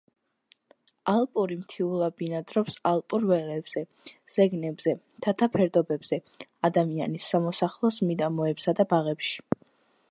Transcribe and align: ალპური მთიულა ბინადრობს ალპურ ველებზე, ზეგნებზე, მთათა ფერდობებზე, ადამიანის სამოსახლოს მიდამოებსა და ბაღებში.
ალპური 1.11 1.57
მთიულა 1.59 2.07
ბინადრობს 2.21 2.77
ალპურ 2.93 3.27
ველებზე, 3.33 3.83
ზეგნებზე, 4.37 4.97
მთათა 5.21 5.49
ფერდობებზე, 5.57 6.21
ადამიანის 6.71 7.31
სამოსახლოს 7.35 8.03
მიდამოებსა 8.09 8.79
და 8.81 8.91
ბაღებში. 8.95 9.73